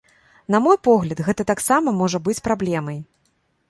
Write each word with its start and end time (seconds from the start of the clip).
На 0.55 0.61
мой 0.67 0.77
погляд, 0.87 1.23
гэта 1.29 1.47
таксама 1.53 1.97
можа 2.01 2.25
быць 2.29 2.41
праблемай. 2.49 2.99